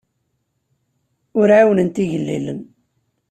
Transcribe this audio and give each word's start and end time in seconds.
Ur 1.39 1.49
ɛawnent 1.57 2.01
igellilen. 2.03 2.59